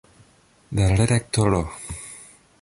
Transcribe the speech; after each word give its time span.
La 0.71 0.87
redaktoro. 0.95 1.61